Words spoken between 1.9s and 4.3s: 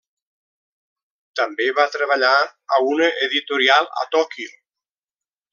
treballar a una editorial a